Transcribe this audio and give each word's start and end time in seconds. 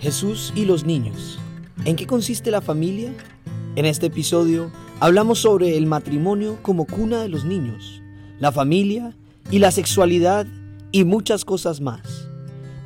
Jesús 0.00 0.52
y 0.54 0.64
los 0.64 0.84
niños. 0.84 1.38
¿En 1.84 1.96
qué 1.96 2.06
consiste 2.06 2.50
la 2.50 2.60
familia? 2.60 3.12
En 3.76 3.84
este 3.84 4.06
episodio 4.06 4.70
hablamos 5.00 5.40
sobre 5.40 5.76
el 5.76 5.86
matrimonio 5.86 6.58
como 6.62 6.86
cuna 6.86 7.22
de 7.22 7.28
los 7.28 7.44
niños, 7.44 8.02
la 8.38 8.52
familia 8.52 9.14
y 9.50 9.58
la 9.58 9.70
sexualidad 9.70 10.46
y 10.92 11.04
muchas 11.04 11.44
cosas 11.44 11.80
más. 11.80 12.28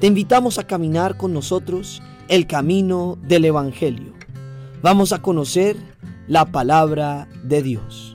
Te 0.00 0.06
invitamos 0.06 0.58
a 0.58 0.66
caminar 0.66 1.16
con 1.16 1.32
nosotros 1.32 2.02
el 2.28 2.46
camino 2.46 3.18
del 3.22 3.44
Evangelio. 3.44 4.12
Vamos 4.82 5.12
a 5.12 5.22
conocer 5.22 5.76
la 6.26 6.50
palabra 6.50 7.28
de 7.44 7.62
Dios. 7.62 8.11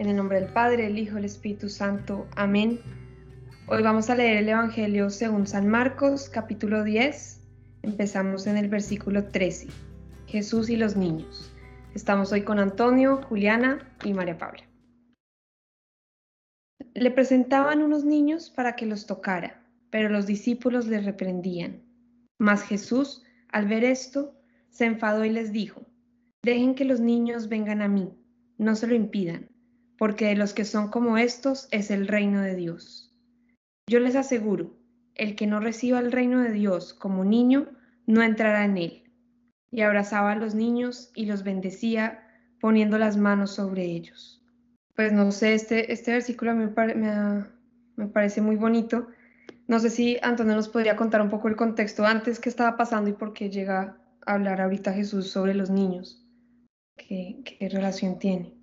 En 0.00 0.08
el 0.08 0.16
nombre 0.16 0.40
del 0.40 0.50
Padre, 0.50 0.86
el 0.86 0.98
Hijo, 0.98 1.18
el 1.18 1.26
Espíritu 1.26 1.68
Santo. 1.68 2.26
Amén. 2.34 2.80
Hoy 3.66 3.82
vamos 3.82 4.08
a 4.08 4.14
leer 4.14 4.38
el 4.38 4.48
Evangelio 4.48 5.10
según 5.10 5.46
San 5.46 5.68
Marcos, 5.68 6.30
capítulo 6.30 6.84
10. 6.84 7.42
Empezamos 7.82 8.46
en 8.46 8.56
el 8.56 8.70
versículo 8.70 9.26
13. 9.26 9.68
Jesús 10.26 10.70
y 10.70 10.76
los 10.76 10.96
niños. 10.96 11.52
Estamos 11.94 12.32
hoy 12.32 12.44
con 12.44 12.58
Antonio, 12.58 13.20
Juliana 13.28 13.94
y 14.02 14.14
María 14.14 14.38
Paula. 14.38 14.64
Le 16.94 17.10
presentaban 17.10 17.82
unos 17.82 18.02
niños 18.02 18.48
para 18.48 18.76
que 18.76 18.86
los 18.86 19.04
tocara, 19.04 19.62
pero 19.90 20.08
los 20.08 20.24
discípulos 20.24 20.86
le 20.86 21.02
reprendían. 21.02 21.82
Mas 22.38 22.62
Jesús, 22.62 23.22
al 23.52 23.68
ver 23.68 23.84
esto, 23.84 24.34
se 24.70 24.86
enfadó 24.86 25.26
y 25.26 25.28
les 25.28 25.52
dijo, 25.52 25.82
Dejen 26.42 26.74
que 26.74 26.86
los 26.86 27.00
niños 27.00 27.50
vengan 27.50 27.82
a 27.82 27.88
mí, 27.88 28.14
no 28.56 28.74
se 28.76 28.86
lo 28.86 28.94
impidan 28.94 29.49
porque 30.00 30.28
de 30.28 30.34
los 30.34 30.54
que 30.54 30.64
son 30.64 30.88
como 30.88 31.18
estos 31.18 31.68
es 31.72 31.90
el 31.90 32.08
reino 32.08 32.40
de 32.40 32.54
Dios. 32.56 33.14
Yo 33.86 34.00
les 34.00 34.16
aseguro, 34.16 34.74
el 35.14 35.36
que 35.36 35.46
no 35.46 35.60
reciba 35.60 35.98
el 35.98 36.10
reino 36.10 36.40
de 36.40 36.52
Dios 36.52 36.94
como 36.94 37.22
niño, 37.22 37.66
no 38.06 38.22
entrará 38.22 38.64
en 38.64 38.78
él. 38.78 39.12
Y 39.70 39.82
abrazaba 39.82 40.32
a 40.32 40.36
los 40.36 40.54
niños 40.54 41.12
y 41.14 41.26
los 41.26 41.44
bendecía, 41.44 42.26
poniendo 42.62 42.96
las 42.96 43.18
manos 43.18 43.50
sobre 43.50 43.84
ellos. 43.84 44.42
Pues 44.96 45.12
no 45.12 45.30
sé, 45.32 45.52
este, 45.52 45.92
este 45.92 46.12
versículo 46.12 46.54
me, 46.54 46.68
me 47.96 48.06
parece 48.06 48.40
muy 48.40 48.56
bonito. 48.56 49.06
No 49.68 49.80
sé 49.80 49.90
si 49.90 50.16
Antonio 50.22 50.54
nos 50.54 50.70
podría 50.70 50.96
contar 50.96 51.20
un 51.20 51.28
poco 51.28 51.48
el 51.48 51.56
contexto 51.56 52.06
antes, 52.06 52.40
qué 52.40 52.48
estaba 52.48 52.78
pasando 52.78 53.10
y 53.10 53.12
por 53.12 53.34
qué 53.34 53.50
llega 53.50 53.98
a 54.24 54.32
hablar 54.32 54.62
ahorita 54.62 54.94
Jesús 54.94 55.30
sobre 55.30 55.52
los 55.52 55.68
niños. 55.68 56.26
¿Qué, 56.96 57.42
qué 57.44 57.68
relación 57.68 58.18
tiene? 58.18 58.59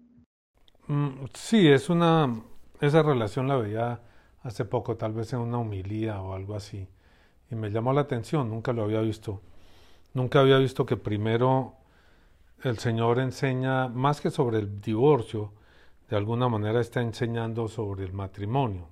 Mm, 0.87 1.25
sí, 1.33 1.67
es 1.67 1.89
una, 1.89 2.41
esa 2.79 3.03
relación 3.03 3.47
la 3.47 3.57
veía 3.57 4.01
hace 4.43 4.63
poco, 4.65 4.95
tal 4.95 5.13
vez 5.13 5.33
en 5.33 5.39
una 5.39 5.57
humilía 5.57 6.21
o 6.21 6.33
algo 6.33 6.55
así, 6.55 6.87
y 7.51 7.55
me 7.55 7.69
llamó 7.71 7.93
la 7.93 8.01
atención, 8.01 8.49
nunca 8.49 8.73
lo 8.73 8.83
había 8.83 9.01
visto. 9.01 9.41
Nunca 10.13 10.39
había 10.39 10.57
visto 10.57 10.85
que 10.85 10.97
primero 10.97 11.73
el 12.63 12.79
Señor 12.79 13.19
enseña, 13.19 13.87
más 13.89 14.21
que 14.21 14.31
sobre 14.31 14.59
el 14.59 14.81
divorcio, 14.81 15.51
de 16.09 16.17
alguna 16.17 16.49
manera 16.49 16.81
está 16.81 17.01
enseñando 17.01 17.67
sobre 17.67 18.05
el 18.05 18.13
matrimonio. 18.13 18.87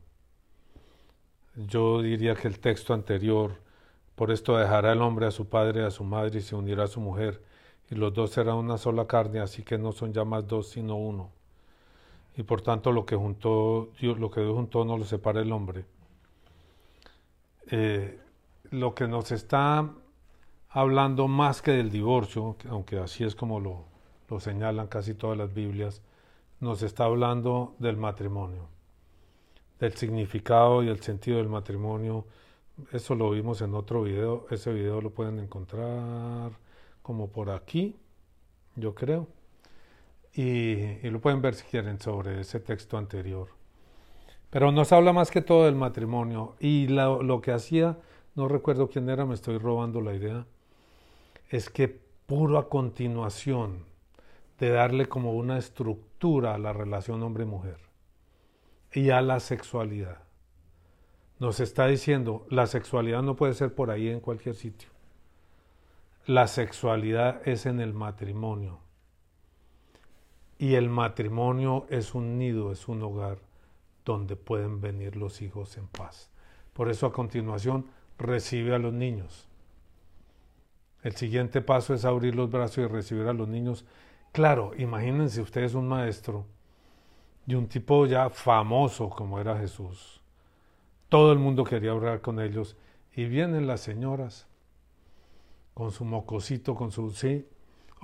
Yo 1.56 2.02
diría 2.02 2.36
que 2.36 2.48
el 2.50 2.60
texto 2.60 2.94
anterior, 2.94 3.62
por 4.16 4.32
esto 4.32 4.58
dejará 4.58 4.92
el 4.94 5.02
hombre 5.02 5.28
a 5.28 5.32
su 5.32 5.48
padre 5.50 5.86
a 5.86 5.92
su 5.92 6.04
madre 6.04 6.40
y 6.40 6.42
se 6.42 6.56
unirá 6.56 6.86
a 6.86 6.88
su 6.88 7.00
mujer, 7.02 7.42
y 7.90 7.96
los 7.96 8.14
dos 8.14 8.32
serán 8.32 8.58
una 8.58 8.78
sola 8.78 9.08
carne, 9.08 9.40
así 9.40 9.64
que 9.64 9.78
no 9.78 9.92
son 9.94 10.14
ya 10.14 10.26
más 10.26 10.48
dos 10.48 10.70
sino 10.70 10.96
uno 10.96 11.32
y 12.38 12.44
por 12.44 12.62
tanto 12.62 12.92
lo 12.92 13.06
que 13.06 13.16
juntó 13.16 13.90
Dios, 14.00 14.20
lo 14.20 14.30
que 14.30 14.42
Dios 14.42 14.54
juntó 14.54 14.84
no 14.86 14.98
lo 14.98 15.06
separa 15.06 15.42
el 15.42 15.52
hombre. 15.52 15.86
Eh, 17.72 18.20
lo 18.72 18.94
que 18.94 19.08
nos 19.08 19.32
está 19.32 19.90
hablando 20.70 21.28
más 21.28 21.62
que 21.62 21.72
del 21.72 21.90
divorcio, 21.90 22.58
aunque 22.70 23.00
así 23.00 23.24
es 23.24 23.36
como 23.36 23.60
lo, 23.60 23.86
lo 24.30 24.40
señalan 24.40 24.88
casi 24.88 25.14
todas 25.14 25.38
las 25.38 25.54
Biblias, 25.54 26.02
nos 26.60 26.82
está 26.84 27.06
hablando 27.06 27.76
del 27.80 27.98
matrimonio, 27.98 28.68
del 29.80 29.94
significado 29.94 30.84
y 30.84 30.90
el 30.90 31.02
sentido 31.02 31.38
del 31.38 31.50
matrimonio. 31.50 32.26
Eso 32.92 33.16
lo 33.16 33.30
vimos 33.30 33.62
en 33.62 33.74
otro 33.74 34.04
video, 34.04 34.46
ese 34.52 34.74
video 34.74 35.00
lo 35.00 35.12
pueden 35.12 35.40
encontrar 35.40 36.52
como 37.02 37.30
por 37.30 37.50
aquí, 37.50 37.96
yo 38.76 38.94
creo 38.94 39.28
y, 40.36 41.10
lo 41.10 41.22
pueden 41.22 41.42
ver 41.42 41.56
si 41.56 41.64
quieren 41.66 42.00
sobre 42.00 42.42
ese 42.42 42.60
texto 42.60 42.98
anterior. 42.98 43.48
Pero 44.50 44.72
nos 44.72 44.92
habla 44.92 45.14
más 45.14 45.32
que 45.32 45.42
todo 45.42 45.66
del 45.66 45.76
matrimonio 45.76 46.56
y 46.60 46.88
lo, 46.88 47.42
que 47.42 47.52
hacía, 47.52 47.98
no 48.36 48.48
recuerdo 48.48 48.90
quién 48.90 49.10
era, 49.10 49.26
me 49.26 49.34
estoy 49.34 49.58
robando 49.58 50.02
la 50.02 50.14
idea, 50.14 50.46
es 51.50 51.70
que 51.70 51.88
puro 52.26 52.58
a 52.58 52.70
continuación 52.70 53.86
de 54.60 54.70
darle 54.70 55.08
como 55.08 55.34
una 55.34 55.58
estructura 55.58 56.56
a 56.56 56.58
la 56.58 56.74
relación 56.74 57.24
hombre-mujer 57.24 57.78
y 58.94 59.10
a 59.10 59.22
la 59.22 59.40
sexualidad. 59.40 60.20
Nos 61.40 61.60
está 61.60 61.88
diciendo, 61.88 62.46
la 62.50 62.66
sexualidad 62.66 63.22
no 63.22 63.36
puede 63.36 63.54
ser 63.54 63.74
por 63.74 63.92
ahí 63.92 64.08
en 64.08 64.22
cualquier 64.22 64.56
sitio. 64.56 64.90
La 66.26 66.48
sexualidad 66.48 67.46
es 67.48 67.66
en 67.66 67.82
el 67.82 67.94
matrimonio 67.94 68.85
y 70.58 70.76
el 70.76 70.90
matrimonio 70.90 71.86
es 71.90 72.16
un 72.16 72.38
nido, 72.38 72.72
es 72.72 72.88
un 72.88 73.02
hogar 73.04 73.40
donde 74.06 74.36
pueden 74.36 74.82
venir 74.82 75.16
los 75.16 75.42
hijos 75.42 75.78
en 75.78 75.88
paz. 75.88 76.30
Por 76.74 76.90
eso 76.90 77.08
a 77.08 77.14
continuación 77.14 77.88
recibe 78.18 78.76
a 78.76 78.80
los 78.80 78.94
niños. 78.94 79.48
El 81.04 81.16
siguiente 81.16 81.62
paso 81.62 81.94
es 81.94 82.06
abrir 82.06 82.36
los 82.36 82.50
brazos 82.50 82.80
y 82.80 82.88
recibir 82.88 83.28
a 83.28 83.34
los 83.34 83.48
niños. 83.48 83.86
Claro, 84.32 84.72
imagínense 84.78 85.42
ustedes 85.42 85.76
un 85.76 85.88
maestro 85.88 86.46
y 87.48 87.56
un 87.56 87.68
tipo 87.68 88.06
ya 88.06 88.30
famoso 88.30 89.10
como 89.10 89.40
era 89.40 89.58
Jesús. 89.58 90.22
Todo 91.10 91.32
el 91.32 91.40
mundo 91.40 91.64
quería 91.64 91.92
hablar 91.92 92.22
con 92.22 92.40
ellos 92.40 92.76
y 93.14 93.26
vienen 93.26 93.68
las 93.68 93.82
señoras 93.82 94.48
con 95.74 95.92
su 95.92 96.06
mocosito, 96.06 96.74
con 96.76 96.92
su 96.92 97.12
sí, 97.12 97.48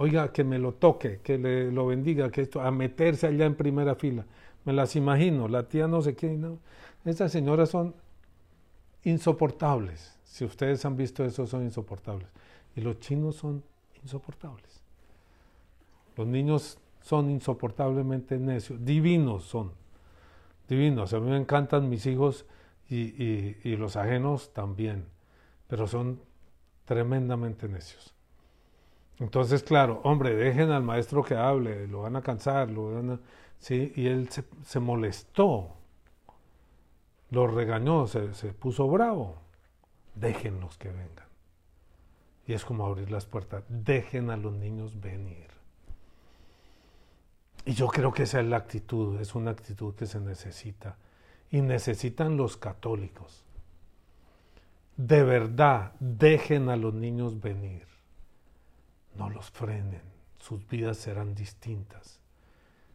oiga, 0.01 0.33
que 0.33 0.43
me 0.43 0.57
lo 0.57 0.73
toque, 0.73 1.19
que 1.21 1.37
le 1.37 1.71
lo 1.71 1.85
bendiga, 1.85 2.31
que 2.31 2.41
esto, 2.41 2.59
a 2.59 2.71
meterse 2.71 3.27
allá 3.27 3.45
en 3.45 3.55
primera 3.55 3.95
fila. 3.95 4.25
Me 4.65 4.73
las 4.73 4.95
imagino, 4.95 5.47
la 5.47 5.67
tía 5.67 5.87
no 5.87 6.01
sé 6.01 6.15
qué, 6.15 6.29
no. 6.37 6.57
Estas 7.05 7.31
señoras 7.31 7.69
son 7.69 7.95
insoportables. 9.03 10.19
Si 10.23 10.43
ustedes 10.43 10.83
han 10.85 10.95
visto 10.95 11.23
eso, 11.23 11.45
son 11.45 11.63
insoportables. 11.63 12.27
Y 12.75 12.81
los 12.81 12.99
chinos 12.99 13.35
son 13.35 13.63
insoportables. 14.01 14.81
Los 16.17 16.27
niños 16.27 16.79
son 17.01 17.29
insoportablemente 17.29 18.37
necios, 18.37 18.83
divinos 18.83 19.43
son, 19.43 19.71
divinos. 20.67 21.13
A 21.13 21.19
mí 21.19 21.29
me 21.29 21.37
encantan 21.37 21.89
mis 21.89 22.05
hijos 22.05 22.45
y, 22.89 23.55
y 23.63 23.75
los 23.77 23.95
ajenos 23.95 24.51
también, 24.53 25.05
pero 25.67 25.87
son 25.87 26.19
tremendamente 26.85 27.67
necios. 27.67 28.13
Entonces, 29.19 29.63
claro, 29.63 30.01
hombre, 30.03 30.35
dejen 30.35 30.71
al 30.71 30.83
maestro 30.83 31.23
que 31.23 31.35
hable, 31.35 31.87
lo 31.87 32.01
van 32.01 32.15
a 32.15 32.21
cansar, 32.21 32.69
lo 32.71 32.93
van 32.93 33.09
a... 33.11 33.19
Sí, 33.59 33.93
y 33.95 34.07
él 34.07 34.29
se, 34.29 34.79
molestó, 34.79 35.75
lo 37.29 37.45
regañó, 37.45 38.07
se, 38.07 38.33
se 38.33 38.53
puso 38.53 38.87
bravo. 38.87 39.35
Déjenlos 40.15 40.77
que 40.79 40.89
vengan. 40.89 41.27
Y 42.47 42.53
es 42.53 42.65
como 42.65 42.87
abrir 42.87 43.11
las 43.11 43.27
puertas, 43.27 43.63
dejen 43.69 44.31
a 44.31 44.37
los 44.37 44.53
niños 44.53 44.99
venir. 44.99 45.47
Y 47.65 47.73
yo 47.73 47.87
creo 47.87 48.11
que 48.11 48.23
esa 48.23 48.39
es 48.39 48.47
la 48.47 48.57
actitud, 48.57 49.21
es 49.21 49.35
una 49.35 49.51
actitud 49.51 49.93
que 49.93 50.07
se 50.07 50.19
necesita. 50.19 50.97
Y 51.51 51.61
necesitan 51.61 52.37
los 52.37 52.57
católicos. 52.57 53.43
De 54.97 55.21
verdad, 55.21 55.93
dejen 55.99 56.69
a 56.69 56.75
los 56.75 56.95
niños 56.95 57.39
venir 57.39 57.90
no 59.15 59.29
los 59.29 59.51
frenen, 59.51 60.01
sus 60.37 60.67
vidas 60.67 60.97
serán 60.97 61.35
distintas 61.35 62.21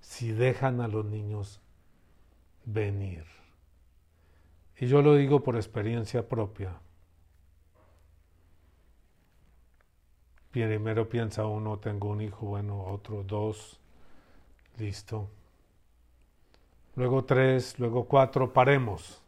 si 0.07 0.31
dejan 0.31 0.81
a 0.81 0.89
los 0.89 1.05
niños 1.05 1.61
venir. 2.65 3.25
Y 4.79 4.87
yo 4.87 5.03
lo 5.03 5.15
digo 5.17 5.43
por 5.43 5.57
experiencia 5.57 6.29
propia. 6.29 6.79
Primero 10.53 11.09
piensa 11.09 11.45
uno, 11.47 11.79
tengo 11.79 12.09
un 12.09 12.21
hijo, 12.21 12.47
bueno, 12.47 12.85
otro, 12.85 13.25
dos, 13.25 13.81
listo. 14.79 15.29
Luego 16.95 17.25
tres, 17.25 17.79
luego 17.79 18.07
cuatro, 18.07 18.53
paremos. 18.53 19.21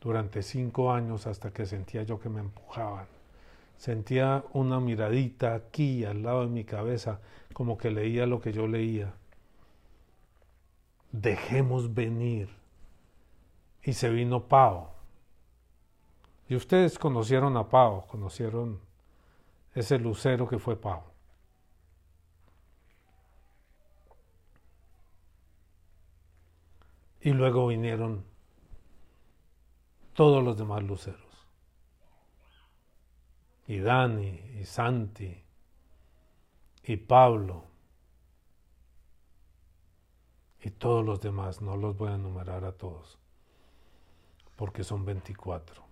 Durante 0.00 0.42
cinco 0.42 0.92
años 0.92 1.26
hasta 1.26 1.52
que 1.52 1.66
sentía 1.66 2.02
yo 2.02 2.20
que 2.20 2.28
me 2.28 2.40
empujaban. 2.40 3.17
Sentía 3.78 4.44
una 4.52 4.80
miradita 4.80 5.54
aquí 5.54 6.04
al 6.04 6.24
lado 6.24 6.42
de 6.42 6.48
mi 6.48 6.64
cabeza, 6.64 7.20
como 7.52 7.78
que 7.78 7.90
leía 7.92 8.26
lo 8.26 8.40
que 8.40 8.52
yo 8.52 8.66
leía. 8.66 9.14
dejemos 11.12 11.94
venir. 11.94 12.50
Y 13.82 13.92
se 13.92 14.10
vino 14.10 14.48
Pau. 14.48 14.88
Y 16.48 16.56
ustedes 16.56 16.98
conocieron 16.98 17.56
a 17.56 17.68
Pau, 17.68 18.06
conocieron 18.06 18.80
ese 19.74 19.98
lucero 19.98 20.48
que 20.48 20.58
fue 20.58 20.76
Pau. 20.76 21.02
Y 27.20 27.30
luego 27.32 27.68
vinieron 27.68 28.24
todos 30.14 30.42
los 30.42 30.58
demás 30.58 30.82
luceros. 30.82 31.27
Y 33.68 33.80
Dani, 33.80 34.40
y 34.58 34.64
Santi, 34.64 35.44
y 36.84 36.96
Pablo, 36.96 37.66
y 40.62 40.70
todos 40.70 41.04
los 41.04 41.20
demás. 41.20 41.60
No 41.60 41.76
los 41.76 41.96
voy 41.98 42.10
a 42.10 42.14
enumerar 42.14 42.64
a 42.64 42.72
todos, 42.72 43.18
porque 44.56 44.84
son 44.84 45.04
24. 45.04 45.84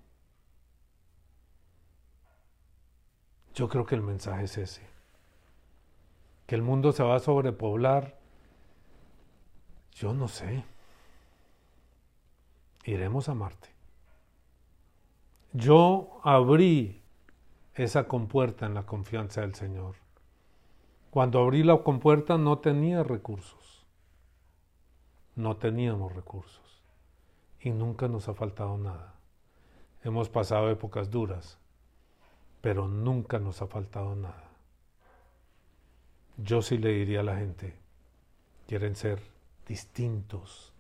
Yo 3.55 3.69
creo 3.69 3.84
que 3.84 3.94
el 3.94 4.02
mensaje 4.02 4.44
es 4.44 4.56
ese, 4.56 4.87
que 6.46 6.55
el 6.55 6.62
mundo 6.62 6.93
se 6.93 7.02
va 7.02 7.17
a 7.17 7.20
sobrepoblar. 7.20 8.19
Yo 9.93 10.14
no 10.14 10.28
sé. 10.28 10.64
Iremos 12.84 13.28
a 13.28 13.34
Marte. 13.34 13.69
Yo 15.52 16.20
abrí 16.23 17.02
esa 17.76 18.08
compuerta 18.08 18.64
en 18.64 18.75
la 18.75 18.84
confianza 18.84 19.43
del 19.43 19.55
Señor. 19.55 19.96
Cuando 21.11 21.40
abrí 21.40 21.62
la 21.62 21.76
compuerta 21.82 22.38
no 22.38 22.58
tenía 22.58 23.02
recursos. 23.02 23.87
No 25.34 25.58
teníamos 25.58 26.14
recursos. 26.14 26.82
Y 27.61 27.70
nunca 27.70 28.08
nos 28.08 28.28
ha 28.28 28.34
faltado 28.34 28.78
nada. 28.78 29.14
Hemos 30.02 30.31
pasado 30.31 30.70
épocas 30.70 31.11
duras, 31.11 31.58
pero 32.62 32.88
nunca 32.88 33.38
nos 33.38 33.61
ha 33.61 33.67
faltado 33.67 34.14
nada. 34.17 34.44
Yo 36.38 36.62
sí 36.62 36.78
le 36.78 36.90
diría 36.90 37.20
a 37.20 37.25
la 37.25 37.37
gente, 37.37 37.78
quieren 38.67 38.96
ser 38.96 39.20
distintos. 39.67 40.73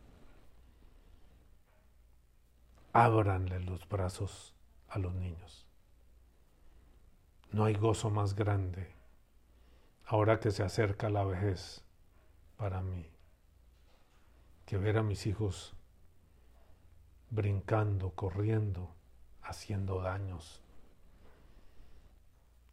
Ábranle 2.92 3.60
los 3.60 3.86
brazos 3.86 4.54
a 4.88 4.98
los 4.98 5.14
niños. 5.14 5.65
No 7.56 7.64
hay 7.64 7.72
gozo 7.72 8.10
más 8.10 8.34
grande 8.34 8.86
ahora 10.04 10.40
que 10.40 10.50
se 10.50 10.62
acerca 10.62 11.08
la 11.08 11.24
vejez 11.24 11.82
para 12.58 12.82
mí 12.82 13.08
que 14.66 14.76
ver 14.76 14.98
a 14.98 15.02
mis 15.02 15.26
hijos 15.26 15.74
brincando, 17.30 18.10
corriendo, 18.10 18.90
haciendo 19.40 20.02
daños, 20.02 20.60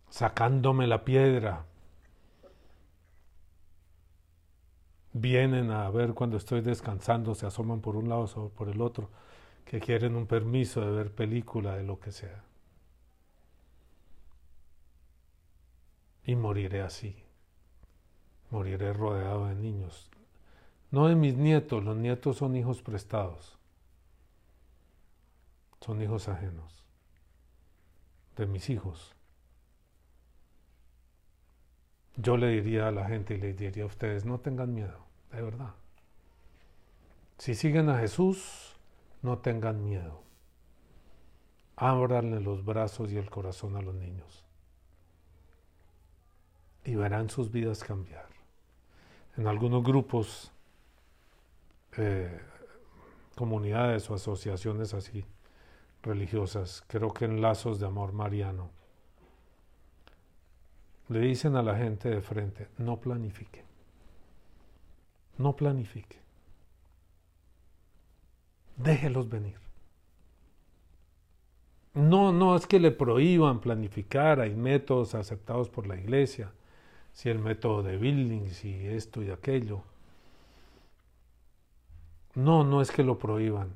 sacándome 0.10 0.86
la 0.86 1.06
piedra. 1.06 1.64
Vienen 5.14 5.72
a 5.72 5.90
ver 5.92 6.14
cuando 6.14 6.36
estoy 6.36 6.60
descansando, 6.60 7.36
se 7.36 7.46
asoman 7.46 7.80
por 7.80 7.96
un 7.96 8.10
lado 8.10 8.26
o 8.36 8.50
por 8.50 8.68
el 8.68 8.82
otro 8.82 9.10
que 9.64 9.80
quieren 9.80 10.18
un 10.18 10.28
permiso 10.28 10.82
de 10.82 10.92
ver 10.92 11.16
película, 11.16 11.78
de 11.78 11.84
lo 11.84 12.02
que 12.02 12.12
sea. 12.12 12.44
Y 16.26 16.36
moriré 16.36 16.82
así. 16.82 17.16
Moriré 18.50 18.94
rodeado 18.94 19.48
de 19.48 19.56
niños. 19.56 20.10
No 20.92 21.08
de 21.08 21.16
mis 21.16 21.36
nietos, 21.36 21.84
los 21.84 21.98
nietos 21.98 22.38
son 22.38 22.56
hijos 22.56 22.82
prestados. 22.82 23.58
Son 25.82 26.02
hijos 26.02 26.30
ajenos. 26.30 26.84
De 28.38 28.46
mis 28.46 28.70
hijos. 28.70 29.16
Yo 32.16 32.38
le 32.38 32.48
diría 32.50 32.88
a 32.88 32.92
la 32.92 33.06
gente 33.06 33.36
y 33.36 33.38
le 33.38 33.54
diría 33.54 33.84
a 33.84 33.88
ustedes, 33.88 34.24
no 34.24 34.40
tengan 34.40 34.74
miedo, 34.74 35.00
de 35.32 35.42
verdad. 35.42 35.74
Si 37.40 37.56
siguen 37.56 37.90
a 37.90 37.98
Jesús, 37.98 38.76
no 39.24 39.40
tengan 39.40 39.84
miedo. 39.84 40.22
Ábranle 41.76 42.40
los 42.40 42.64
brazos 42.64 43.12
y 43.12 43.18
el 43.18 43.30
corazón 43.32 43.76
a 43.76 43.82
los 43.82 43.96
niños. 43.96 44.43
Y 46.86 46.96
verán 46.96 47.30
sus 47.30 47.52
vidas 47.52 47.84
cambiar. 47.84 48.28
En 49.38 49.48
algunos 49.48 49.84
grupos, 49.84 50.52
eh, 51.98 52.40
comunidades 53.36 54.10
o 54.10 54.16
asociaciones 54.16 54.94
así 54.94 55.26
religiosas, 56.04 56.84
creo 56.88 57.14
que 57.14 57.26
en 57.26 57.42
lazos 57.42 57.80
de 57.80 57.88
amor 57.88 58.14
mariano, 58.14 58.70
le 61.10 61.20
dicen 61.20 61.56
a 61.56 61.64
la 61.64 61.78
gente 61.78 62.10
de 62.10 62.22
frente, 62.22 62.68
no 62.78 63.00
planifique, 63.00 63.64
no 65.38 65.56
planifique. 65.56 66.18
Déjelos 68.76 69.30
venir. 69.30 69.58
No, 71.94 72.32
no 72.32 72.56
es 72.56 72.66
que 72.66 72.80
le 72.80 72.92
prohíban 72.92 73.60
planificar, 73.60 74.40
hay 74.40 74.56
métodos 74.56 75.14
aceptados 75.14 75.70
por 75.70 75.86
la 75.86 75.96
iglesia, 75.96 76.52
si 77.14 77.30
el 77.30 77.40
método 77.40 77.84
de 77.84 77.98
Billings, 77.98 78.58
si 78.58 78.88
esto 78.88 79.24
y 79.24 79.32
aquello. 79.32 79.84
No, 82.36 82.64
no 82.64 82.82
es 82.82 82.92
que 82.92 83.04
lo 83.04 83.18
prohíban, 83.18 83.74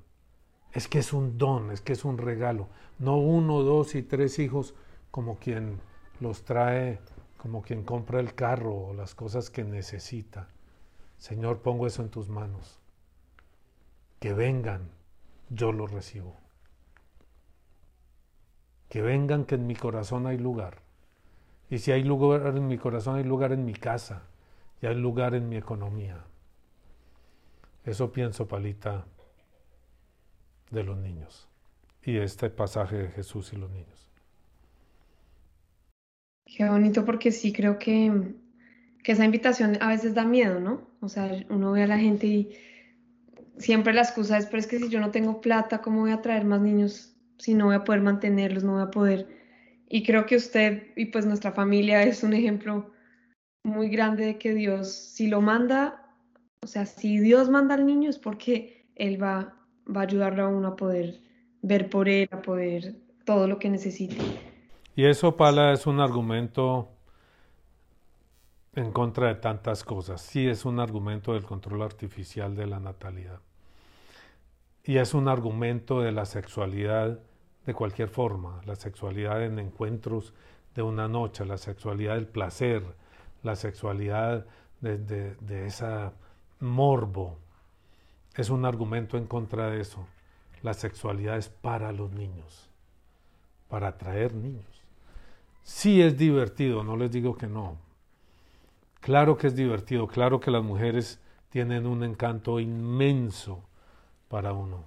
es 0.74 0.88
que 0.88 1.00
es 1.00 1.14
un 1.14 1.38
don, 1.38 1.72
es 1.72 1.82
que 1.82 1.94
es 1.94 2.04
un 2.04 2.18
regalo. 2.18 2.68
No 3.00 3.18
uno, 3.18 3.64
dos 3.64 3.96
y 3.96 4.04
tres 4.04 4.40
hijos 4.40 4.74
como 5.12 5.38
quien 5.38 5.80
los 6.20 6.44
trae, 6.44 7.00
como 7.38 7.62
quien 7.62 7.84
compra 7.84 8.20
el 8.20 8.34
carro 8.34 8.76
o 8.76 8.94
las 8.94 9.16
cosas 9.16 9.50
que 9.50 9.64
necesita. 9.64 10.50
Señor, 11.18 11.62
pongo 11.62 11.88
eso 11.88 12.02
en 12.02 12.10
tus 12.10 12.30
manos 12.30 12.80
que 14.20 14.34
vengan, 14.34 14.90
yo 15.50 15.72
los 15.72 15.92
recibo. 15.92 16.36
Que 18.90 19.02
vengan, 19.02 19.46
que 19.46 19.56
en 19.56 19.68
mi 19.68 19.76
corazón 19.76 20.28
hay 20.28 20.38
lugar. 20.38 20.82
Y 21.70 21.80
si 21.80 21.92
hay 21.92 22.04
lugar 22.04 22.56
en 22.56 22.68
mi 22.68 22.78
corazón, 22.78 23.18
hay 23.18 23.24
lugar 23.24 23.52
en 23.52 23.66
mi 23.66 23.74
casa 23.74 24.24
y 24.82 24.86
hay 24.86 24.96
lugar 24.96 25.36
en 25.36 25.50
mi 25.50 25.58
economía. 25.58 26.24
Eso 27.84 28.12
pienso, 28.12 28.48
Palita, 28.48 29.06
de 30.72 30.84
los 30.84 30.98
niños 30.98 31.48
y 32.08 32.18
este 32.18 32.50
pasaje 32.50 32.96
de 32.96 33.08
Jesús 33.10 33.52
y 33.52 33.58
los 33.58 33.70
niños. 33.70 34.08
Qué 36.46 36.68
bonito 36.70 37.04
porque 37.04 37.32
sí 37.34 37.52
creo 37.52 37.78
que, 37.78 38.34
que 39.04 39.12
esa 39.12 39.26
invitación 39.26 39.78
a 39.82 39.90
veces 39.90 40.14
da 40.14 40.24
miedo, 40.24 40.62
¿no? 40.62 40.88
O 41.02 41.10
sea, 41.10 41.30
uno 41.50 41.74
ve 41.74 41.84
a 41.84 41.88
la 41.88 42.00
gente 42.00 42.28
y 42.28 42.58
siempre 43.58 43.94
la 43.94 44.04
excusa 44.04 44.38
es, 44.38 44.46
pero 44.46 44.60
es 44.60 44.68
que 44.68 44.80
si 44.80 44.88
yo 44.88 45.02
no 45.02 45.12
tengo 45.12 45.42
plata, 45.42 45.82
¿cómo 45.82 46.02
voy 46.02 46.12
a 46.12 46.22
traer 46.22 46.46
más 46.46 46.62
niños 46.62 47.14
si 47.38 47.54
no 47.54 47.66
voy 47.66 47.76
a 47.76 47.84
poder 47.84 48.02
mantenerlos, 48.02 48.64
no 48.64 48.74
voy 48.74 48.84
a 48.84 48.92
poder? 48.92 49.37
Y 49.90 50.04
creo 50.04 50.26
que 50.26 50.36
usted 50.36 50.88
y 50.96 51.06
pues 51.06 51.26
nuestra 51.26 51.52
familia 51.52 52.04
es 52.04 52.24
un 52.24 52.34
ejemplo 52.34 52.92
muy 53.64 53.90
grande 53.90 54.26
de 54.26 54.38
que 54.38 54.54
Dios, 54.54 54.92
si 54.92 55.28
lo 55.28 55.42
manda, 55.42 56.14
o 56.62 56.68
sea, 56.68 56.86
si 56.86 57.20
Dios 57.20 57.50
manda 57.50 57.76
al 57.76 57.86
niño 57.86 58.10
es 58.10 58.18
porque 58.18 58.90
Él 58.96 59.22
va, 59.22 59.56
va 59.88 60.02
a 60.02 60.04
ayudarlo 60.04 60.44
a 60.44 60.48
uno 60.48 60.70
a 60.70 60.76
poder 60.76 61.22
ver 61.62 61.90
por 61.90 62.10
Él, 62.10 62.28
a 62.32 62.42
poder 62.42 62.96
todo 63.26 63.48
lo 63.48 63.60
que 63.60 63.70
necesite. 63.70 64.18
Y 64.96 65.06
eso, 65.06 65.38
Pala, 65.38 65.74
es 65.74 65.86
un 65.86 66.00
argumento 66.00 66.90
en 68.74 68.92
contra 68.92 69.28
de 69.28 69.36
tantas 69.36 69.84
cosas. 69.84 70.22
Sí 70.22 70.48
es 70.48 70.66
un 70.66 70.80
argumento 70.80 71.34
del 71.34 71.44
control 71.44 71.82
artificial 71.82 72.56
de 72.56 72.68
la 72.68 72.80
natalidad. 72.80 73.40
Y 74.84 74.98
es 74.98 75.14
un 75.14 75.28
argumento 75.28 76.02
de 76.02 76.12
la 76.12 76.26
sexualidad 76.26 77.20
de 77.68 77.74
cualquier 77.76 78.10
forma, 78.10 78.62
la 78.66 78.76
sexualidad 78.76 79.44
en 79.44 79.60
encuentros 79.60 80.34
de 80.74 80.82
una 80.82 81.08
noche, 81.08 81.46
la 81.46 81.60
sexualidad 81.60 82.16
del 82.16 82.26
placer, 82.26 82.84
la 83.44 83.56
sexualidad 83.56 84.48
de, 84.82 84.98
de, 84.98 85.68
esa 85.68 86.14
morbo. 86.60 87.38
Es 88.36 88.50
un 88.50 88.66
argumento 88.66 89.18
en 89.18 89.28
contra 89.28 89.70
de 89.70 89.82
eso. 89.82 90.08
La 90.64 90.74
sexualidad 90.74 91.38
es 91.38 91.50
para 91.50 91.92
los 91.92 92.12
niños, 92.12 92.72
para 93.70 93.90
atraer 93.90 94.34
niños. 94.34 94.84
Sí 95.62 96.02
es 96.02 96.18
divertido, 96.18 96.84
no 96.84 96.98
les 96.98 97.12
digo 97.12 97.38
que 97.38 97.48
no, 97.48 97.78
Claro 99.08 99.38
que 99.38 99.48
es 99.48 99.56
divertido, 99.56 100.08
claro 100.08 100.40
que 100.40 100.52
las 100.52 100.64
mujeres 100.64 101.22
tienen 101.50 101.86
un 101.86 102.04
encanto 102.04 102.60
inmenso 102.60 103.64
para 104.28 104.52
uno, 104.54 104.84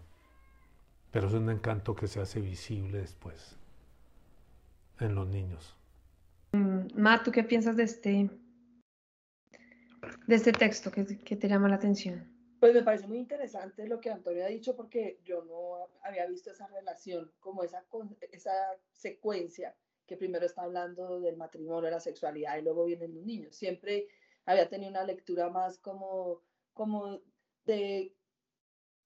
pero 1.10 1.28
es 1.28 1.34
un 1.34 1.50
encanto 1.50 1.94
que 1.94 2.06
se 2.06 2.20
hace 2.20 2.40
visible 2.40 2.98
después 2.98 3.56
en 5.00 5.14
los 5.14 5.28
niños. 5.28 5.76
Mm, 6.52 6.86
Ma, 6.94 7.22
¿tú 7.22 7.32
qué 7.32 7.42
piensas 7.42 7.76
de 7.76 7.84
este, 7.84 8.30
de 10.26 10.34
este 10.34 10.52
texto 10.52 10.90
que, 10.90 11.18
que 11.18 11.36
te 11.36 11.48
llama 11.48 11.68
la 11.68 11.76
atención? 11.76 12.30
Pues 12.60 12.74
me 12.74 12.82
parece 12.82 13.06
muy 13.06 13.18
interesante 13.18 13.88
lo 13.88 14.00
que 14.00 14.10
Antonio 14.10 14.44
ha 14.44 14.48
dicho 14.48 14.76
porque 14.76 15.18
yo 15.24 15.42
no 15.44 15.88
había 16.02 16.26
visto 16.26 16.50
esa 16.50 16.66
relación, 16.66 17.32
como 17.40 17.64
esa, 17.64 17.84
esa 18.32 18.52
secuencia 18.92 19.74
que 20.06 20.18
primero 20.18 20.44
está 20.44 20.62
hablando 20.62 21.20
del 21.20 21.38
matrimonio, 21.38 21.86
de 21.86 21.92
la 21.92 22.00
sexualidad 22.00 22.58
y 22.58 22.62
luego 22.62 22.84
vienen 22.84 23.14
los 23.14 23.24
niños. 23.24 23.56
Siempre 23.56 24.08
había 24.44 24.68
tenido 24.68 24.90
una 24.90 25.04
lectura 25.04 25.48
más 25.48 25.78
como, 25.78 26.42
como 26.74 27.20
de 27.64 28.14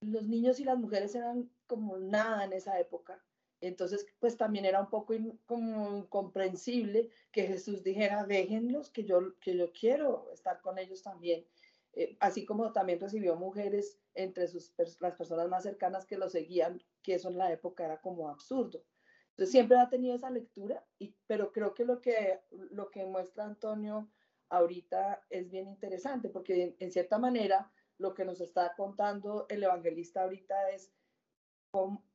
los 0.01 0.27
niños 0.27 0.59
y 0.59 0.65
las 0.65 0.79
mujeres 0.79 1.15
eran 1.15 1.49
como 1.67 1.99
nada 1.99 2.45
en 2.45 2.53
esa 2.53 2.79
época. 2.79 3.23
Entonces, 3.61 4.07
pues 4.19 4.37
también 4.37 4.65
era 4.65 4.81
un 4.81 4.91
poco 4.91 5.15
como 5.47 5.99
incomprensible 5.99 7.09
que 7.33 7.47
Jesús 7.47 7.83
dijera, 7.83 8.25
déjenlos, 8.25 8.91
que 8.91 9.05
yo, 9.05 9.39
que 9.41 9.57
yo 9.57 9.73
quiero 9.73 10.31
estar 10.33 10.61
con 10.61 10.79
ellos 10.79 11.03
también. 11.03 11.47
Eh, 11.95 12.17
así 12.21 12.45
como 12.45 12.73
también 12.73 13.01
recibió 13.01 13.37
mujeres 13.37 13.99
entre 14.15 14.49
sus, 14.49 14.75
las 15.01 15.15
personas 15.17 15.49
más 15.49 15.63
cercanas 15.63 16.05
que 16.07 16.19
lo 16.19 16.29
seguían, 16.29 16.83
que 17.03 17.15
eso 17.15 17.29
en 17.29 17.39
la 17.39 17.53
época 17.53 17.85
era 17.85 18.01
como 18.01 18.29
absurdo. 18.29 18.85
Entonces 19.31 19.53
siempre 19.53 19.79
ha 19.79 19.89
tenido 19.89 20.15
esa 20.15 20.31
lectura, 20.31 20.85
y, 20.99 21.17
pero 21.27 21.53
creo 21.53 21.75
que 21.75 21.85
lo, 21.85 22.01
que 22.01 22.41
lo 22.51 22.91
que 22.91 23.05
muestra 23.05 23.45
Antonio 23.45 24.09
ahorita 24.49 25.25
es 25.31 25.51
bien 25.51 25.69
interesante, 25.69 26.29
porque 26.29 26.77
en, 26.79 26.93
cierta 26.93 27.19
manera 27.19 27.71
lo 27.99 28.15
que 28.15 28.25
nos 28.25 28.41
está 28.41 28.75
contando 28.77 29.47
el 29.49 29.63
evangelista 29.63 30.23
ahorita 30.23 30.71
es 30.71 30.93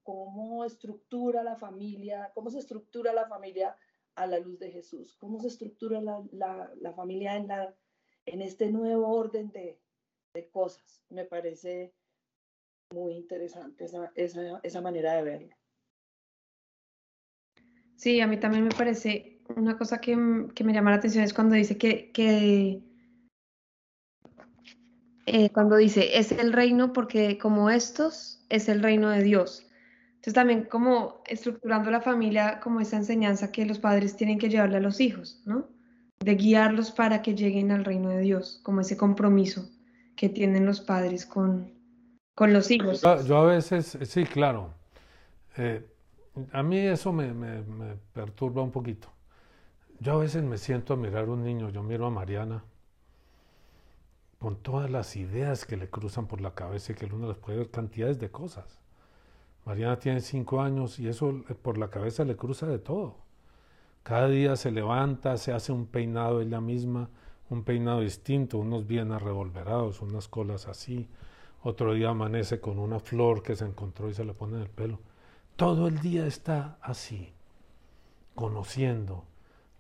cómo, 0.04 0.66
estructura 0.66 1.44
la 1.44 1.56
familia, 1.56 2.32
cómo 2.34 2.50
se 2.50 2.60
estructura 2.60 3.14
la 3.14 3.28
familia 3.28 3.76
a 4.16 4.26
la 4.26 4.40
luz 4.40 4.60
de 4.60 4.72
Jesús, 4.72 5.16
cómo 5.20 5.40
se 5.40 5.48
estructura 5.48 6.02
la, 6.02 6.94
familia 6.94 7.36
en 7.36 7.48
la 7.48 7.76
en 8.26 8.42
este 8.42 8.72
nuevo 8.72 9.08
orden 9.08 9.52
de, 9.52 9.80
cosas. 10.52 11.04
Me 11.10 11.26
parece 11.26 11.94
muy 12.94 13.14
interesante 13.14 13.86
esa, 14.16 14.82
manera 14.82 15.16
de 15.16 15.24
verlo. 15.24 15.56
Sí, 17.98 18.22
a 18.22 18.28
mí 18.28 18.40
también 18.40 18.64
me 18.64 18.76
parece 18.76 19.42
una 19.58 19.78
cosa 19.78 20.00
que, 20.00 20.16
me 20.16 20.74
llama 20.74 20.92
la 20.92 20.98
atención 20.98 21.24
es 21.24 21.34
cuando 21.34 21.56
dice 21.56 21.78
que, 21.78 22.12
que 22.12 22.82
eh, 25.30 25.50
cuando 25.52 25.76
dice 25.76 26.18
es 26.18 26.32
el 26.32 26.54
reino 26.54 26.94
porque 26.94 27.38
como 27.38 27.70
estos 27.70 28.46
es 28.50 28.70
el 28.70 28.82
reino 28.82 29.10
de 29.10 29.24
Dios. 29.24 29.66
Entonces 30.16 30.34
también 30.34 30.64
como 30.66 31.22
estructurando 31.26 31.92
la 31.92 32.02
familia 32.02 32.60
como 32.60 32.82
esa 32.82 32.98
enseñanza 32.98 33.52
que 33.52 33.66
los 33.66 33.80
padres 33.80 34.16
tienen 34.16 34.38
que 34.38 34.50
llevarle 34.50 34.78
a 34.78 34.82
los 34.82 35.00
hijos, 35.00 35.42
¿no? 35.46 35.68
de 36.20 36.36
guiarlos 36.36 36.92
para 36.92 37.22
que 37.22 37.34
lleguen 37.36 37.72
al 37.72 37.86
reino 37.86 38.10
de 38.10 38.20
Dios, 38.22 38.60
como 38.64 38.82
ese 38.82 38.98
compromiso 38.98 39.70
que 40.16 40.30
tienen 40.30 40.66
los 40.66 40.82
padres 40.82 41.26
con, 41.26 41.72
con 42.36 42.52
los 42.52 42.70
hijos. 42.72 43.02
Yo, 43.02 43.38
a 43.38 43.46
veces, 43.46 43.98
sí, 44.04 44.26
claro. 44.26 44.74
Eh, 45.58 45.86
a 46.52 46.62
mí 46.62 46.78
eso 46.78 47.14
me, 47.14 47.34
me, 47.34 47.64
perturba 48.14 48.62
un 48.62 48.72
poquito. 48.72 49.08
Yo 50.00 50.14
a 50.14 50.18
veces 50.18 50.44
me 50.44 50.58
siento 50.58 50.94
a 50.94 50.98
mirar 50.98 51.26
a 51.26 51.32
un 51.32 51.44
niño, 51.44 51.70
yo 51.70 51.84
miro 51.84 52.06
a 52.06 52.10
Mariana, 52.10 52.64
con 54.40 54.56
todas 54.56 54.90
las 54.90 55.16
ideas 55.18 55.66
que 55.66 55.78
le 55.78 55.90
cruzan 55.90 56.28
por 56.28 56.42
la 56.42 56.56
cabeza 56.56 56.94
y 56.94 56.96
que 56.96 57.06
uno 57.06 57.28
les 57.28 57.38
puede 57.38 57.58
ver 57.58 57.70
cantidades 57.70 58.20
de 58.20 58.32
cosas. 58.32 58.80
Mariana 59.66 60.00
tiene 60.00 60.22
cinco 60.22 60.62
años 60.62 60.98
y 60.98 61.08
eso 61.08 61.44
por 61.62 61.78
la 61.78 61.90
cabeza 61.90 62.24
le 62.24 62.38
cruza 62.38 62.66
de 62.66 62.80
todo. 62.80 63.18
Cada 64.04 64.30
día 64.30 64.56
se 64.56 64.72
levanta, 64.72 65.38
se 65.38 65.52
hace 65.52 65.72
un 65.72 65.86
peinado 65.86 66.42
ella 66.42 66.62
misma, 66.62 67.10
un 67.50 67.64
peinado 67.64 68.00
distinto, 68.00 68.58
unos 68.58 68.88
bien 68.88 69.12
arrevolverados, 69.12 70.02
unas 70.02 70.28
colas 70.28 70.68
así. 70.68 71.10
Otro 71.62 71.94
día 71.94 72.10
amanece 72.10 72.62
con 72.62 72.80
una 72.80 73.00
flor 73.00 73.44
que 73.44 73.56
se 73.56 73.66
encontró 73.66 74.10
y 74.10 74.14
se 74.14 74.24
la 74.24 74.34
pone 74.34 74.56
en 74.56 74.62
el 74.62 74.70
pelo. 74.70 75.00
Todo 75.58 75.88
el 75.88 76.00
día 76.00 76.26
está 76.26 76.78
así, 76.82 77.34
conociendo, 78.34 79.26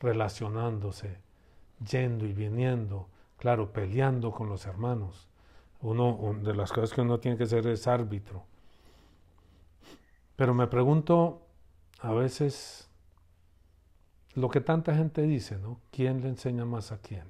relacionándose, 0.01 1.17
yendo 1.89 2.25
y 2.25 2.33
viniendo, 2.33 3.07
claro, 3.39 3.71
peleando 3.73 4.31
con 4.31 4.49
los 4.49 4.65
hermanos. 4.65 5.27
Uno 5.81 6.35
de 6.43 6.53
las 6.53 6.71
cosas 6.71 6.93
que 6.93 7.01
uno 7.01 7.19
tiene 7.19 7.37
que 7.37 7.45
ser 7.45 7.65
es 7.67 7.87
árbitro. 7.87 8.43
Pero 10.35 10.53
me 10.53 10.67
pregunto 10.67 11.41
a 11.99 12.13
veces 12.13 12.89
lo 14.35 14.49
que 14.49 14.61
tanta 14.61 14.95
gente 14.95 15.23
dice, 15.23 15.57
¿no? 15.57 15.79
¿Quién 15.91 16.21
le 16.21 16.29
enseña 16.29 16.65
más 16.65 16.91
a 16.91 16.99
quién? 16.99 17.23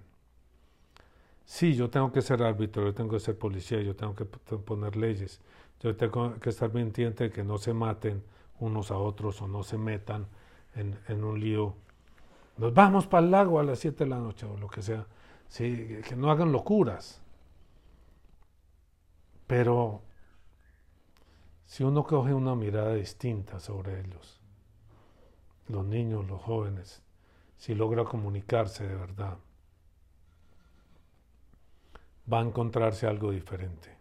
Sí, 1.46 1.74
yo 1.74 1.90
tengo 1.90 2.12
que 2.12 2.22
ser 2.22 2.44
árbitro, 2.44 2.84
yo 2.84 2.94
tengo 2.94 3.12
que 3.12 3.20
ser 3.20 3.38
policía, 3.38 3.82
yo 3.82 3.96
tengo 3.96 4.14
que 4.14 4.26
poner 4.26 4.96
leyes, 4.96 5.42
yo 5.80 5.96
tengo 5.96 6.40
que 6.40 6.50
estar 6.50 6.70
pendiente 6.70 7.26
de 7.26 7.32
que 7.32 7.44
no 7.44 7.58
se 7.58 7.74
maten 7.74 8.24
unos 8.60 8.92
a 8.92 8.98
otros 8.98 9.42
o 9.42 9.48
no 9.48 9.64
se 9.64 9.78
metan 9.78 10.28
en, 10.76 11.24
un 11.24 11.40
lío. 11.40 11.74
Nos 12.58 12.74
vamos 12.74 13.08
para 13.08 13.26
el 13.26 13.32
lago 13.32 13.60
a 13.60 13.64
las 13.64 13.80
7 13.80 14.04
de 14.04 14.10
la 14.10 14.20
noche 14.20 14.46
o 14.46 14.58
lo 14.58 14.68
que 14.68 14.82
sea. 14.82 15.06
Sí, 15.50 16.00
que 16.08 16.16
no 16.16 16.32
hagan 16.32 16.52
locuras. 16.52 17.22
Pero 19.48 20.04
si 21.66 21.84
uno 21.84 22.04
coge 22.04 22.34
una 22.34 22.56
mirada 22.56 22.94
distinta 22.94 23.60
sobre 23.60 24.00
ellos, 24.00 24.40
los 25.68 25.86
niños, 25.86 26.26
los 26.28 26.42
jóvenes, 26.42 27.04
si 27.58 27.76
logra 27.76 28.06
comunicarse 28.06 28.88
de 28.88 28.96
verdad, 28.96 29.38
va 32.32 32.40
a 32.40 32.44
encontrarse 32.44 33.08
algo 33.08 33.32
diferente. 33.32 33.98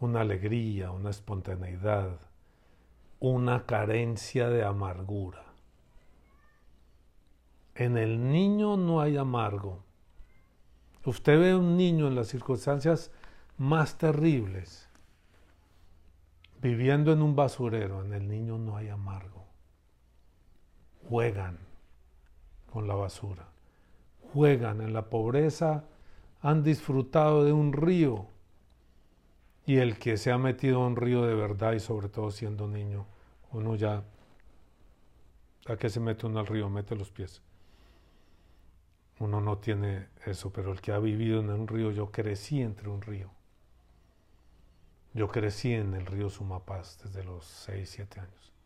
Una 0.00 0.20
alegría, 0.20 0.90
una 0.90 1.10
espontaneidad, 1.10 2.18
una 3.20 3.64
carencia 3.64 4.48
de 4.48 4.64
amargura. 4.64 5.44
En 7.76 7.96
el 7.96 8.30
niño 8.30 8.76
no 8.76 9.00
hay 9.00 9.16
amargo. 9.16 9.85
Usted 11.06 11.40
ve 11.40 11.54
un 11.54 11.78
niño 11.78 12.06
en 12.08 12.14
las 12.14 12.28
circunstancias 12.28 13.10
más 13.56 13.96
terribles, 13.96 14.88
viviendo 16.60 17.12
en 17.12 17.22
un 17.22 17.34
basurero, 17.34 18.04
en 18.04 18.12
el 18.12 18.28
niño 18.28 18.58
no 18.58 18.76
hay 18.76 18.88
amargo 18.90 19.36
juegan 21.08 21.58
con 22.72 22.86
la 22.86 22.94
basura, 22.94 23.48
juegan 24.32 24.80
en 24.80 24.92
la 24.92 25.08
pobreza, 25.08 25.84
han 26.42 26.62
disfrutado 26.62 27.44
de 27.44 27.52
un 27.52 27.72
río 27.72 28.26
y 29.64 29.78
el 29.78 29.98
que 29.98 30.16
se 30.16 30.30
ha 30.30 30.38
metido 30.38 30.78
en 30.80 30.92
un 30.92 30.96
río 30.96 31.22
de 31.22 31.34
verdad 31.34 31.72
y 31.72 31.80
sobre 31.80 32.08
todo 32.08 32.30
siendo 32.30 32.68
niño, 32.68 33.06
uno 33.52 33.74
ya, 33.76 34.02
¿a 35.66 35.76
qué 35.76 35.88
se 35.88 36.00
mete 36.00 36.26
uno 36.26 36.40
al 36.40 36.46
río? 36.46 36.68
Mete 36.68 36.94
los 36.94 37.10
pies. 37.10 37.40
Uno 39.18 39.40
no 39.40 39.58
tiene 39.58 40.08
eso, 40.24 40.52
pero 40.52 40.72
el 40.72 40.80
que 40.80 40.92
ha 40.92 40.98
vivido 40.98 41.40
en 41.40 41.50
un 41.50 41.68
río, 41.68 41.90
yo 41.90 42.10
crecí 42.10 42.60
entre 42.60 42.88
un 42.88 43.02
río. 43.02 43.30
Yo 45.14 45.28
crecí 45.28 45.72
en 45.72 45.94
el 45.94 46.06
río 46.06 46.28
Sumapaz 46.28 46.98
desde 47.02 47.24
los 47.24 47.46
6, 47.46 47.88
7 47.88 48.20
años 48.20 48.56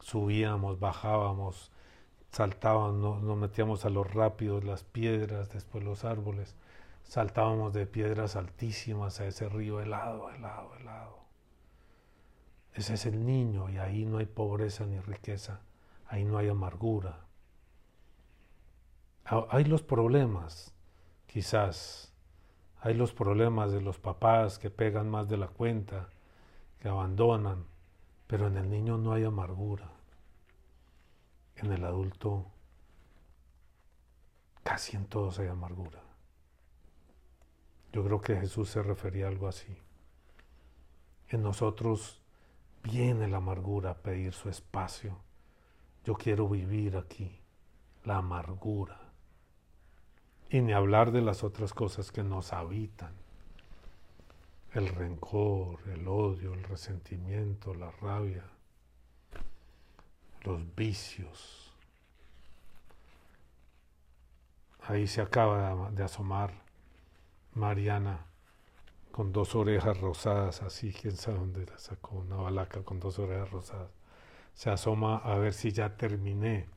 subíamos, 0.00 0.80
bajábamos, 0.80 1.70
saltábamos, 2.32 3.22
nos 3.22 3.36
metíamos 3.36 3.84
a 3.84 3.90
los 3.90 4.12
rápidos, 4.12 4.64
las 4.64 4.84
piedras, 4.84 5.50
después 5.50 5.84
los 5.84 6.04
árboles, 6.04 6.56
saltábamos 7.04 7.72
de 7.72 7.86
piedras 7.86 8.36
altísimas 8.36 9.20
a 9.20 9.26
ese 9.26 9.48
río 9.48 9.80
helado, 9.80 10.30
helado, 10.30 10.74
helado. 10.76 11.18
Ese 12.74 12.94
es 12.94 13.06
el 13.06 13.26
niño 13.26 13.68
y 13.70 13.78
ahí 13.78 14.04
no 14.04 14.18
hay 14.18 14.26
pobreza 14.26 14.86
ni 14.86 15.00
riqueza, 15.00 15.60
ahí 16.06 16.24
no 16.24 16.38
hay 16.38 16.48
amargura. 16.48 17.27
Hay 19.50 19.64
los 19.64 19.82
problemas, 19.82 20.74
quizás, 21.26 22.12
hay 22.80 22.94
los 22.94 23.12
problemas 23.12 23.72
de 23.72 23.82
los 23.82 23.98
papás 23.98 24.58
que 24.58 24.70
pegan 24.70 25.10
más 25.10 25.28
de 25.28 25.36
la 25.36 25.48
cuenta, 25.48 26.08
que 26.80 26.88
abandonan, 26.88 27.66
pero 28.26 28.46
en 28.46 28.56
el 28.56 28.70
niño 28.70 28.96
no 28.96 29.12
hay 29.12 29.24
amargura. 29.24 29.90
En 31.56 31.72
el 31.72 31.84
adulto 31.84 32.46
casi 34.62 34.96
en 34.96 35.06
todos 35.06 35.38
hay 35.38 35.48
amargura. 35.48 36.00
Yo 37.92 38.04
creo 38.04 38.20
que 38.20 38.36
Jesús 38.36 38.68
se 38.68 38.82
refería 38.82 39.26
a 39.26 39.28
algo 39.28 39.48
así. 39.48 39.76
En 41.28 41.42
nosotros 41.42 42.22
viene 42.82 43.28
la 43.28 43.38
amargura 43.38 43.90
a 43.90 44.02
pedir 44.02 44.32
su 44.32 44.48
espacio. 44.48 45.18
Yo 46.04 46.14
quiero 46.14 46.48
vivir 46.48 46.96
aquí, 46.96 47.40
la 48.04 48.18
amargura. 48.18 49.07
Y 50.50 50.60
ni 50.60 50.72
hablar 50.72 51.12
de 51.12 51.20
las 51.20 51.44
otras 51.44 51.74
cosas 51.74 52.10
que 52.10 52.22
nos 52.22 52.52
habitan 52.52 53.12
el 54.72 54.88
rencor, 54.88 55.80
el 55.88 56.06
odio, 56.06 56.54
el 56.54 56.62
resentimiento, 56.64 57.74
la 57.74 57.90
rabia, 57.90 58.44
los 60.42 60.74
vicios. 60.74 61.72
Ahí 64.86 65.06
se 65.06 65.20
acaba 65.20 65.90
de 65.90 66.02
asomar 66.02 66.52
Mariana 67.54 68.24
con 69.10 69.32
dos 69.32 69.54
orejas 69.54 70.00
rosadas, 70.00 70.62
así, 70.62 70.92
quién 70.92 71.16
sabe 71.16 71.38
dónde 71.38 71.66
la 71.66 71.78
sacó, 71.78 72.16
una 72.16 72.36
balaca 72.36 72.82
con 72.82 73.00
dos 73.00 73.18
orejas 73.18 73.50
rosadas. 73.50 73.90
Se 74.54 74.70
asoma 74.70 75.16
a 75.16 75.36
ver 75.38 75.52
si 75.52 75.72
ya 75.72 75.96
terminé, 75.96 76.68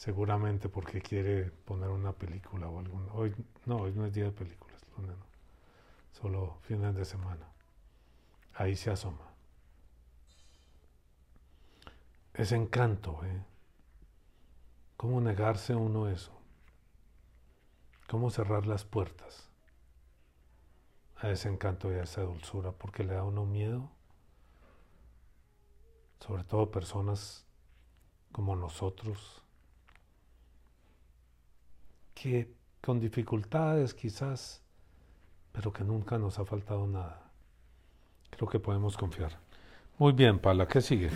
seguramente 0.00 0.70
porque 0.70 1.02
quiere 1.02 1.50
poner 1.50 1.90
una 1.90 2.12
película 2.12 2.70
o 2.70 2.78
algo. 2.78 3.06
Hoy 3.12 3.34
no, 3.66 3.76
hoy 3.76 3.92
no 3.92 4.06
es 4.06 4.14
día 4.14 4.24
de 4.24 4.32
películas, 4.32 4.80
solo 6.12 6.56
fines 6.62 6.94
de 6.94 7.04
semana. 7.04 7.46
Ahí 8.54 8.76
se 8.76 8.90
asoma. 8.90 9.30
Ese 12.32 12.56
encanto, 12.56 13.20
¿eh? 13.26 13.44
¿Cómo 14.96 15.20
negarse 15.20 15.74
a 15.74 15.76
uno 15.76 16.08
eso? 16.08 16.32
¿Cómo 18.08 18.30
cerrar 18.30 18.66
las 18.66 18.86
puertas 18.86 19.50
a 21.16 21.28
ese 21.28 21.50
encanto 21.50 21.92
y 21.92 21.96
a 21.96 22.04
esa 22.04 22.22
dulzura? 22.22 22.72
Porque 22.72 23.04
le 23.04 23.12
da 23.12 23.24
uno 23.24 23.44
miedo. 23.44 23.90
Sobre 26.20 26.44
todo 26.44 26.70
personas 26.70 27.44
como 28.32 28.56
nosotros, 28.56 29.44
que 32.20 32.54
con 32.82 33.00
dificultades 33.00 33.94
quizás, 33.94 34.62
pero 35.52 35.72
que 35.72 35.84
nunca 35.84 36.18
nos 36.18 36.38
ha 36.38 36.44
faltado 36.44 36.86
nada. 36.86 37.30
Creo 38.30 38.46
que 38.46 38.58
podemos 38.58 38.96
confiar. 38.96 39.38
Muy 39.98 40.12
bien, 40.12 40.38
Pala, 40.38 40.68
¿qué 40.68 40.82
sigue? 40.82 41.08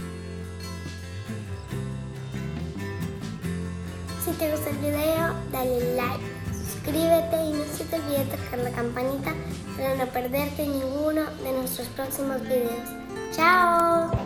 Si 4.24 4.32
te 4.32 4.50
gusta 4.50 4.70
el 4.70 4.78
video, 4.78 5.34
dale 5.52 5.96
like, 5.96 6.24
suscríbete 6.52 7.44
y 7.44 7.52
no 7.52 7.64
se 7.64 7.84
te 7.84 7.96
olvide 7.96 8.24
tocar 8.24 8.58
la 8.60 8.70
campanita 8.70 9.34
para 9.76 9.96
no 9.96 10.10
perderte 10.10 10.66
ninguno 10.66 11.30
de 11.42 11.52
nuestros 11.52 11.86
próximos 11.88 12.40
videos. 12.42 12.88
¡Chao! 13.32 14.23